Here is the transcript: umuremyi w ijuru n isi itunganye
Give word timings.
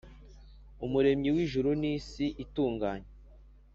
umuremyi 0.85 1.29
w 1.35 1.37
ijuru 1.45 1.69
n 1.81 1.83
isi 1.95 2.25
itunganye 2.43 3.09